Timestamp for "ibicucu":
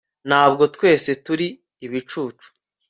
1.85-2.47